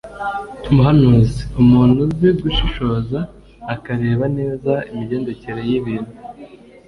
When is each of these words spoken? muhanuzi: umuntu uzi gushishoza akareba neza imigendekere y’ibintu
muhanuzi: 0.73 1.41
umuntu 1.61 1.97
uzi 2.05 2.29
gushishoza 2.41 3.19
akareba 3.73 4.25
neza 4.37 4.73
imigendekere 4.91 5.61
y’ibintu 5.69 6.13